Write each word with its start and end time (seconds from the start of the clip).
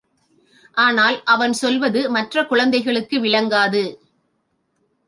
ஆனால், 0.77 1.23
அவன் 1.25 1.53
சொல்வது 1.53 2.09
மற்ற 2.09 2.45
குழந்தைகளுக்கு 2.45 3.19
விளங்காது. 3.19 3.83